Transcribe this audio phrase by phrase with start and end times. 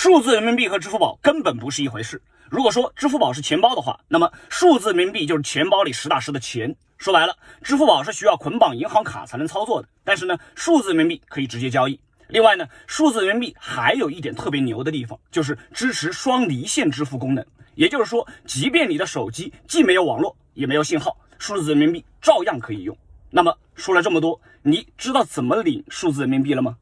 [0.00, 2.22] 数字人民币和支付宝根本不是一回事。
[2.48, 6.72] 如果说支付宝是钱包的话那么数字人民币就是钱包里实打实的钱。
[6.98, 9.88] 说白了支付宝是需要捆绑银行卡才能操作的。
[10.04, 11.98] 但是呢数字人民币可以直接交易。
[12.28, 17.44] 另外呢数字人民币还有一点特别牛的地方就是支持双离线支付功能。
[17.74, 22.96] 也就是说即便你的手机既没有网络也没有信号数字人民币照样可以用。
[23.30, 26.76] 那么说了这么多你知道怎么领数字人民币了吗？